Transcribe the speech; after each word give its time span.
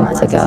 months 0.00 0.20
ago. 0.20 0.44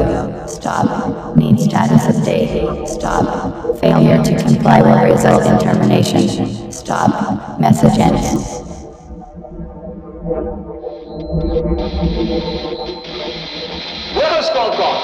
Stop. 0.48 1.36
Need 1.38 1.60
status 1.60 2.04
update. 2.12 2.88
Stop. 2.88 3.80
Failure 3.80 4.22
to 4.22 4.36
comply 4.44 4.82
will 4.82 5.04
result 5.14 5.46
in 5.46 5.58
termination. 5.60 6.72
Stop. 6.72 7.60
Message 7.60 7.98
ends. 7.98 8.62
Where 14.18 14.32
has 14.36 14.50
God 14.50 14.72
gone? 14.82 15.02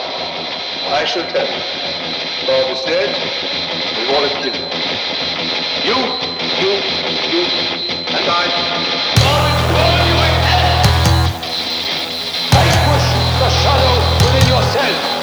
I 1.00 1.06
shall 1.06 1.28
tell 1.32 1.48
you. 1.48 1.62
God 2.48 2.72
is 2.74 2.82
dead. 2.84 3.10
We 3.96 4.04
all 4.14 4.24
have 4.28 4.36
killed 4.44 4.58
him. 4.60 4.70
You, 5.88 5.98
you, 6.62 6.72
you, 7.32 7.44
and 8.18 8.26
I. 8.28 8.46
God 9.24 9.44
is 9.56 9.62
calling 9.72 10.08
you 10.10 10.18
ahead. 10.28 10.84
Vanquish 12.52 13.08
the 13.40 13.50
shadow 13.50 13.93
yourself. 14.54 15.23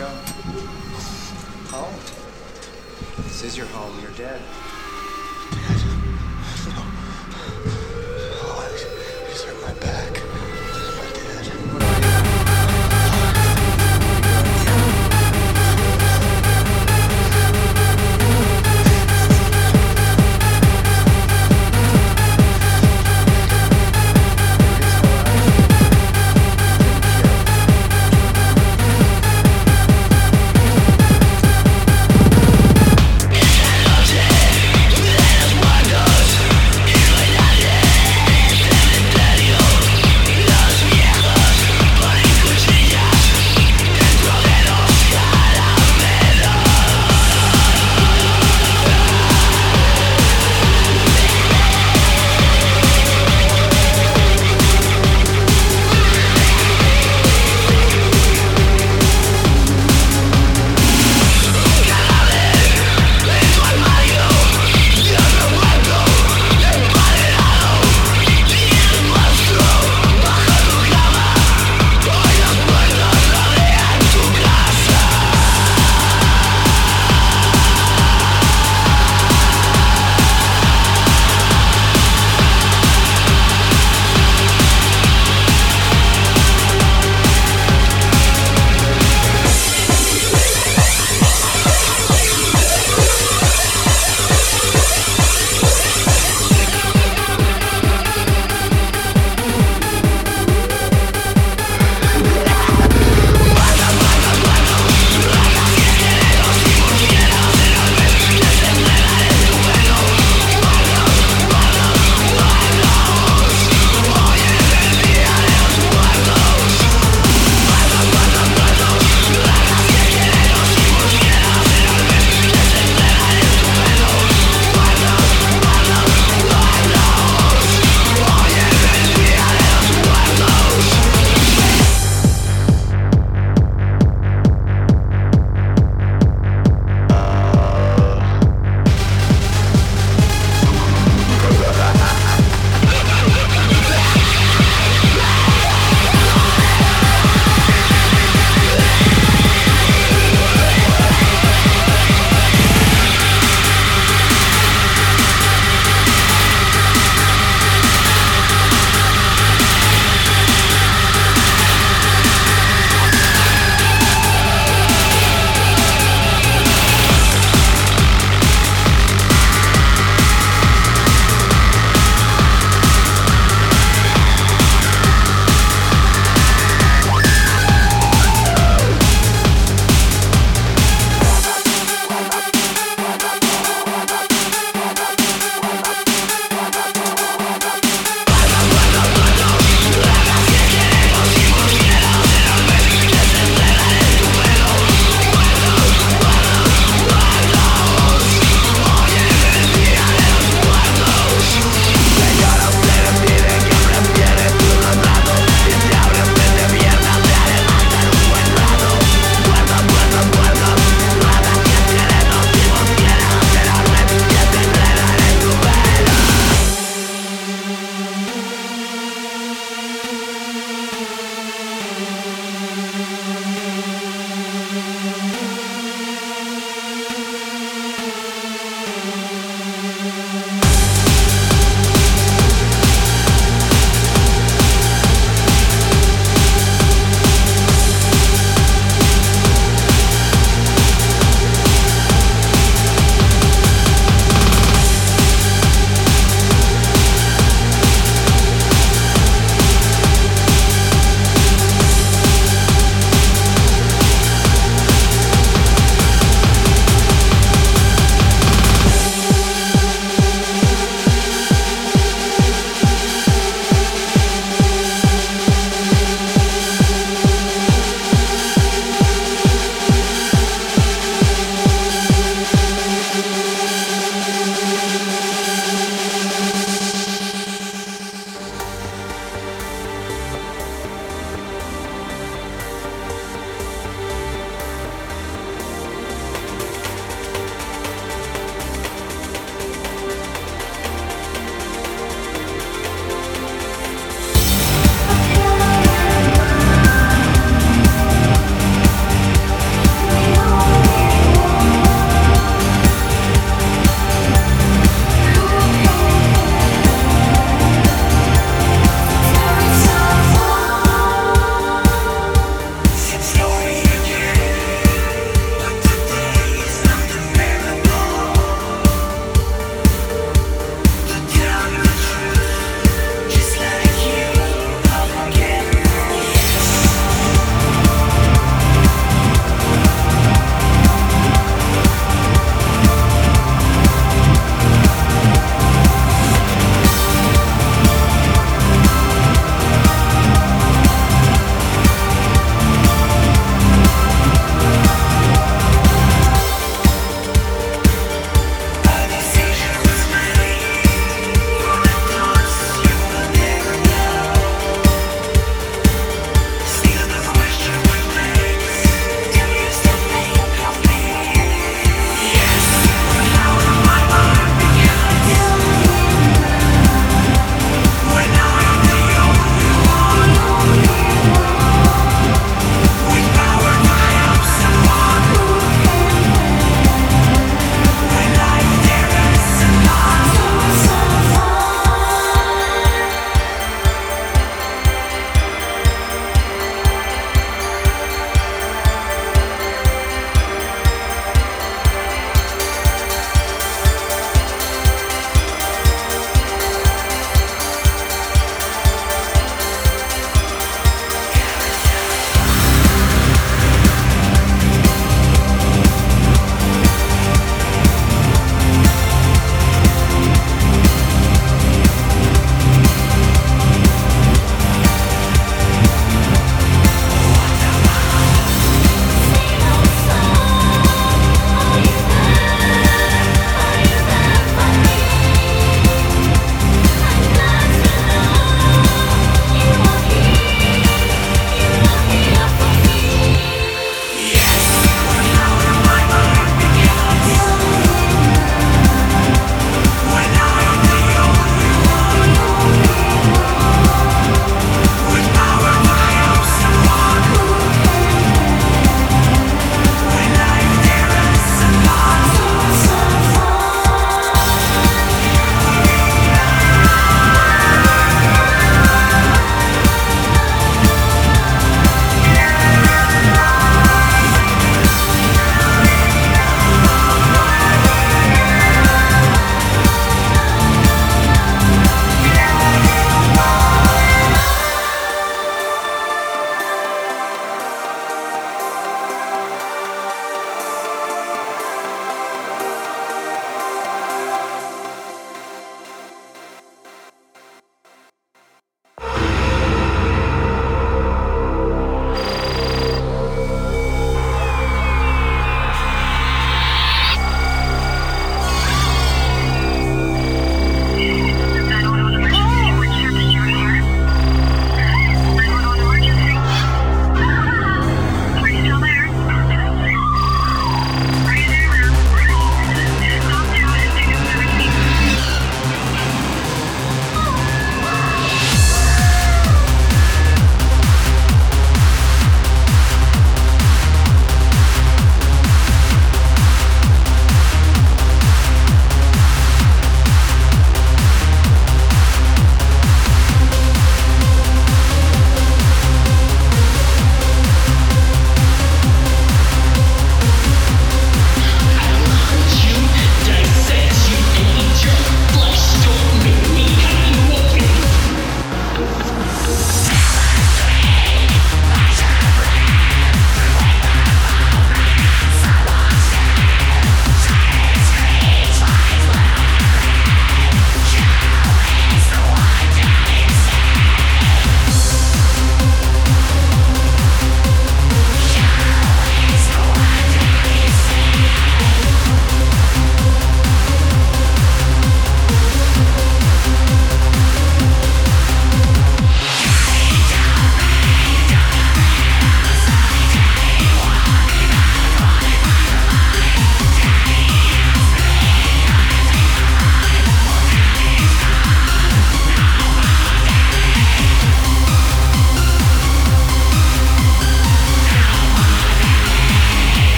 Go? 0.00 0.08
Home. 1.76 1.94
This 3.24 3.42
is 3.42 3.54
your 3.54 3.66
home. 3.66 4.00
You're 4.00 4.12
dead. 4.12 4.40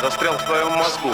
Застрял 0.00 0.36
в 0.36 0.44
твоем 0.44 0.72
мозгу. 0.72 1.10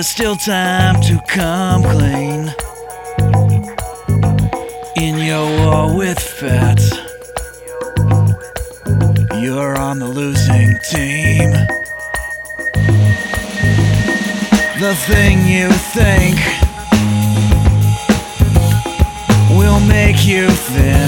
There's 0.00 0.08
still 0.08 0.36
time 0.36 0.98
to 1.02 1.20
come 1.28 1.82
clean. 1.82 2.48
In 4.96 5.18
your 5.18 5.46
war 5.58 5.94
with 5.94 6.18
fat, 6.18 6.80
you're 9.42 9.76
on 9.76 9.98
the 9.98 10.08
losing 10.08 10.72
team. 10.90 11.50
The 14.80 14.94
thing 15.04 15.46
you 15.46 15.68
think 15.92 16.38
will 19.50 19.80
make 19.80 20.26
you 20.26 20.48
thin 20.48 20.99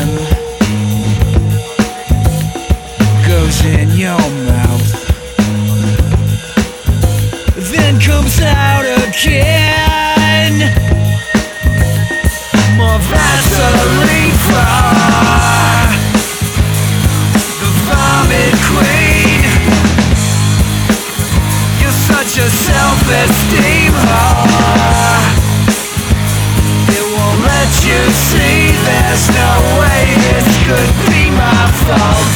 It 26.96 27.04
won't 27.14 27.40
let 27.44 27.70
you 27.88 28.00
see 28.28 28.72
there's 28.86 29.26
no 29.30 29.52
way 29.80 30.02
this 30.26 30.48
could 30.66 30.92
be 31.10 31.22
my 31.30 31.62
fault. 31.86 32.32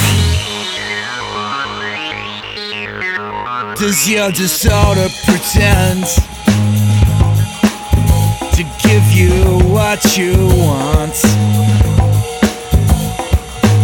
Does 3.79 4.09
your 4.09 4.31
disorder 4.33 5.09
pretend 5.25 6.05
to 8.55 8.63
give 8.83 9.05
you 9.13 9.59
what 9.69 10.17
you 10.17 10.35
want? 10.65 11.17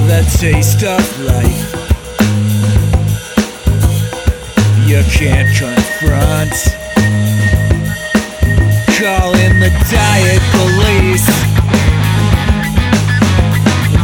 The 0.09 0.23
taste 0.39 0.83
of 0.83 1.21
life 1.21 1.73
you 4.87 5.03
can't 5.11 5.49
confront. 5.57 6.82
Diet 9.91 10.43
police. 10.53 11.29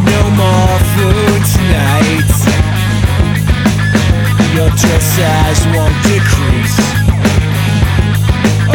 No 0.05 0.23
more 0.43 0.79
food 0.95 1.41
tonight. 1.57 2.35
Your 4.55 4.71
dress 4.81 5.05
size 5.17 5.61
won't 5.75 5.97
decrease 6.03 6.79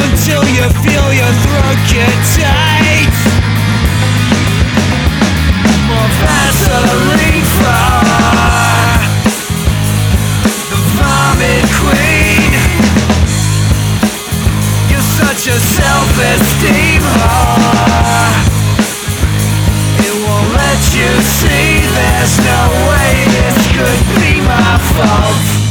until 0.03 0.43
you 0.57 0.65
feel 0.83 1.07
your 1.13 1.33
throat 1.43 1.79
get 1.91 2.15
tight. 2.37 3.17
More 5.87 6.09
Vaseline 6.21 8.02
A 15.53 15.59
self-esteem 15.59 17.03
whore. 17.13 18.33
It 19.99 20.15
won't 20.25 20.51
let 20.51 20.81
you 20.97 21.11
see 21.21 21.85
there's 21.93 22.35
no 22.39 22.61
way 22.89 23.13
this 23.29 23.57
could 23.67 24.01
be 24.19 24.41
my 24.41 24.79
fault. 24.95 25.62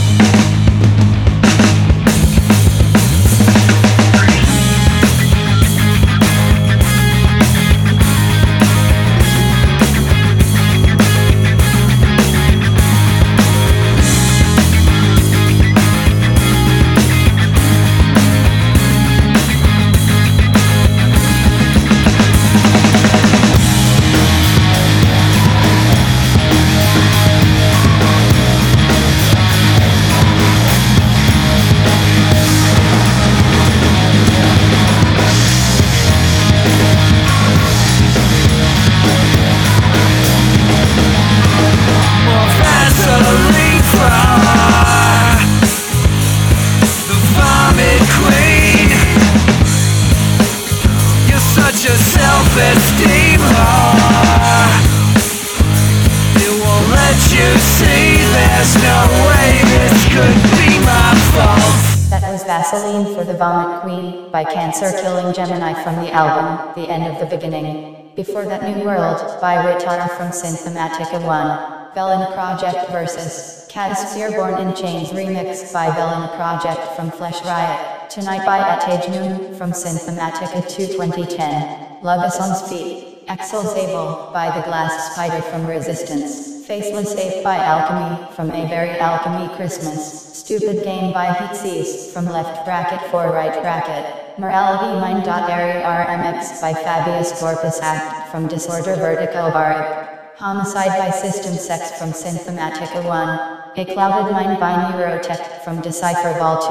Vaseline 62.53 63.15
for 63.15 63.25
the 63.25 63.33
Vomit 63.33 63.81
Queen 63.81 64.31
by 64.31 64.45
Cancer 64.45 64.93
Killing 65.01 65.33
Gemini 65.33 65.73
from 65.83 65.97
the 66.05 66.13
album 66.13 66.75
The 66.75 66.87
End 66.87 67.07
of 67.07 67.19
the 67.19 67.35
Beginning. 67.35 68.13
Before 68.15 68.45
that, 68.45 68.63
New 68.63 68.85
World 68.85 69.41
by 69.41 69.57
Ritar 69.57 70.07
from 70.19 70.29
Synthematica 70.29 71.25
1. 71.25 71.95
Velena 71.95 72.31
Project 72.35 72.91
vs. 72.91 73.69
Catasphere 73.71 74.37
Born 74.37 74.61
in 74.61 74.77
Chains 74.77 75.13
remix 75.13 75.73
by 75.73 75.87
Velena 75.93 76.29
Project 76.37 76.95
from 76.95 77.11
Flesh 77.11 77.43
Riot. 77.47 78.11
Tonight 78.11 78.45
by 78.45 78.59
Atage 78.59 79.09
Noon 79.11 79.55
from 79.55 79.71
Synthematica 79.73 80.61
2 80.69 80.89
2010. 80.89 82.03
Love 82.03 82.23
is 82.27 82.39
on 82.39 82.55
Speed. 82.55 83.25
Axel 83.29 83.63
Zabel 83.63 84.29
by 84.35 84.55
The 84.55 84.61
Glass 84.67 85.15
Spider 85.15 85.41
from 85.41 85.67
Resistance. 85.67 86.52
Faceless 86.67 87.17
Ape 87.17 87.43
by 87.43 87.57
Alchemy 87.57 88.35
from 88.37 88.51
A 88.51 88.69
Very 88.69 88.91
Alchemy 88.91 89.53
Christmas. 89.57 90.39
Stupid 90.39 90.85
Game 90.85 91.13
by 91.13 91.27
Heatsies 91.27 92.13
from 92.13 92.27
Left 92.27 92.65
Bracket 92.65 93.01
for 93.11 93.33
Right 93.33 93.61
Bracket. 93.63 94.39
Morality 94.39 95.01
Mind. 95.01 95.27
Area 95.27 95.83
RMX 95.83 96.61
by 96.61 96.73
Fabius 96.73 97.39
Corpus 97.41 97.81
Act 97.81 98.31
from 98.31 98.47
Disorder 98.47 98.95
Vertical 98.95 99.51
Barb. 99.51 100.07
Homicide 100.37 100.97
by 100.99 101.11
System 101.11 101.55
Sex 101.55 101.99
from 101.99 102.11
Synthematica 102.11 103.05
1. 103.05 103.89
A 103.89 103.93
Clouded 103.93 104.33
Mind 104.33 104.61
by 104.61 104.73
Neurotech 104.93 105.65
from 105.65 105.81
Decipher 105.81 106.39
Ball 106.39 106.69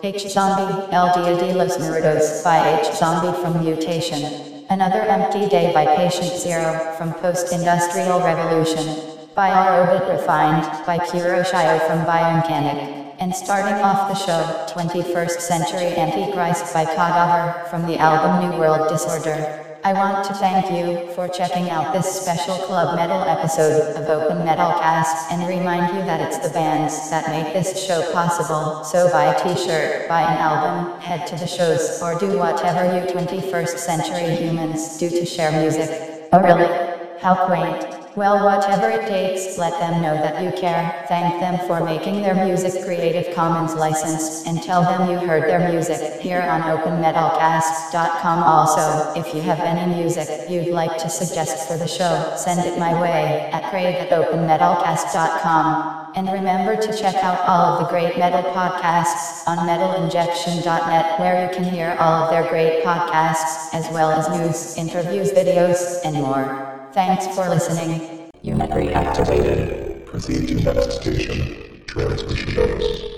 2. 0.00 0.06
H 0.06 0.30
Zombie, 0.30 0.92
El 0.92 1.12
Dia 1.12 1.36
de 1.36 1.54
los 1.58 1.78
Muertos 1.78 2.44
by 2.44 2.78
H 2.78 2.94
Zombie 2.94 3.36
from 3.42 3.64
Mutation. 3.64 4.64
Another 4.70 5.00
Empty 5.00 5.48
Day 5.48 5.72
by 5.74 5.86
Patient 5.96 6.32
Zero 6.32 6.94
from 6.96 7.12
Post 7.14 7.52
Industrial 7.52 8.20
Revolution. 8.20 9.13
Biorobot 9.36 10.08
Refined 10.08 10.86
by 10.86 10.96
Kuroshio 10.96 11.84
from 11.88 12.06
Biomechanic. 12.06 13.16
And 13.18 13.34
starting 13.34 13.82
off 13.82 14.08
the 14.08 14.14
show, 14.14 14.64
21st 14.72 15.40
Century 15.40 15.96
Antichrist 15.96 16.72
by 16.72 16.84
Khadaver 16.84 17.68
from 17.68 17.84
the 17.88 17.98
album 17.98 18.48
New 18.48 18.56
World 18.56 18.88
Disorder. 18.88 19.60
I 19.82 19.92
want 19.92 20.24
to 20.26 20.34
thank 20.34 20.70
you 20.70 21.12
for 21.14 21.26
checking 21.26 21.68
out 21.68 21.92
this 21.92 22.06
special 22.22 22.54
Club 22.58 22.94
Metal 22.94 23.22
episode 23.22 23.96
of 23.96 24.08
Open 24.08 24.38
Metalcast 24.46 25.32
and 25.32 25.48
remind 25.48 25.96
you 25.96 26.04
that 26.04 26.20
it's 26.20 26.38
the 26.38 26.54
bands 26.54 27.10
that 27.10 27.28
make 27.28 27.52
this 27.52 27.84
show 27.84 28.08
possible. 28.12 28.84
So 28.84 29.10
buy 29.10 29.34
a 29.34 29.42
t-shirt, 29.42 30.08
buy 30.08 30.22
an 30.22 30.38
album, 30.38 31.00
head 31.00 31.26
to 31.26 31.34
the 31.34 31.48
shows, 31.48 32.00
or 32.00 32.16
do 32.20 32.38
whatever 32.38 32.84
you 32.84 33.04
21st 33.12 33.78
century 33.78 34.36
humans 34.36 34.96
do 34.96 35.10
to 35.10 35.26
share 35.26 35.50
music. 35.50 36.28
Oh 36.32 36.40
really? 36.40 37.18
How 37.18 37.46
quaint. 37.46 38.03
Well, 38.16 38.44
whatever 38.44 38.90
it 38.90 39.08
takes, 39.08 39.58
let 39.58 39.72
them 39.80 40.00
know 40.00 40.14
that 40.14 40.40
you 40.40 40.52
care. 40.52 41.04
Thank 41.08 41.40
them 41.40 41.58
for 41.66 41.84
making 41.84 42.22
their 42.22 42.36
music 42.36 42.84
Creative 42.84 43.34
Commons 43.34 43.74
licensed 43.74 44.46
and 44.46 44.62
tell 44.62 44.82
them 44.82 45.10
you 45.10 45.18
heard 45.18 45.50
their 45.50 45.68
music 45.68 46.20
here 46.20 46.40
on 46.40 46.62
openmetalcast.com. 46.62 48.42
Also, 48.44 49.20
if 49.20 49.34
you 49.34 49.42
have 49.42 49.58
any 49.58 49.96
music 49.96 50.48
you'd 50.48 50.68
like 50.68 50.96
to 50.98 51.08
suggest 51.08 51.66
for 51.66 51.76
the 51.76 51.88
show, 51.88 52.32
send 52.36 52.60
it 52.60 52.78
my 52.78 52.92
way 53.00 53.50
at 53.52 53.68
craig 53.70 53.96
at 53.96 54.10
openmetalcast.com. 54.10 56.12
And 56.14 56.30
remember 56.30 56.76
to 56.80 56.96
check 56.96 57.16
out 57.16 57.40
all 57.48 57.72
of 57.72 57.80
the 57.80 57.86
great 57.90 58.16
metal 58.16 58.44
podcasts 58.52 59.42
on 59.48 59.66
metalinjection.net 59.66 61.18
where 61.18 61.44
you 61.44 61.50
can 61.52 61.64
hear 61.64 61.96
all 61.98 62.22
of 62.22 62.30
their 62.30 62.48
great 62.48 62.84
podcasts 62.84 63.74
as 63.74 63.92
well 63.92 64.12
as 64.12 64.28
news, 64.28 64.76
interviews, 64.76 65.32
videos, 65.32 65.98
and 66.04 66.14
more. 66.14 66.73
Thanks 66.94 67.26
for 67.34 67.48
listening. 67.48 68.30
Unit 68.42 68.70
reactivated. 68.70 70.06
Proceed 70.06 70.46
to 70.46 70.54
next 70.62 71.00
station. 71.00 71.82
Transmission 71.88 72.54
notes. 72.54 73.13